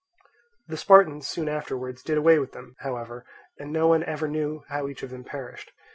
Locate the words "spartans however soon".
0.77-1.47